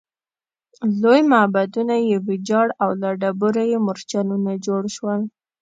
[1.01, 5.19] لوی معبدونه یې ویجاړ او له ډبرو یې مورچلونه جوړ شول